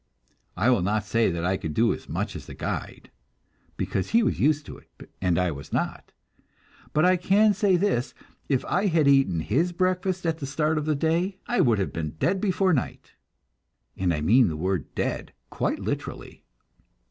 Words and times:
I 0.57 0.71
will 0.71 0.81
not 0.81 1.05
say 1.05 1.29
that 1.29 1.45
I 1.45 1.57
could 1.57 1.75
do 1.75 1.93
as 1.93 2.09
much 2.09 2.35
as 2.35 2.47
the 2.47 2.55
guide, 2.55 3.11
because 3.77 4.09
he 4.09 4.23
was 4.23 4.39
used 4.39 4.65
to 4.65 4.79
it, 4.79 4.89
and 5.21 5.37
I 5.37 5.51
was 5.51 5.71
not. 5.71 6.11
But 6.91 7.05
I 7.05 7.17
can 7.17 7.53
say 7.53 7.75
this 7.75 8.15
if 8.49 8.65
I 8.65 8.87
had 8.87 9.07
eaten 9.07 9.41
his 9.41 9.71
breakfast 9.73 10.25
at 10.25 10.39
the 10.39 10.47
start 10.47 10.79
of 10.79 10.85
the 10.85 10.95
day, 10.95 11.37
I 11.45 11.61
would 11.61 11.77
have 11.77 11.93
been 11.93 12.15
dead 12.17 12.41
before 12.41 12.73
night; 12.73 13.11
and 13.95 14.11
I 14.11 14.21
mean 14.21 14.47
the 14.47 14.57
word 14.57 14.95
"dead" 14.95 15.33
quite 15.51 15.77
literally. 15.77 16.45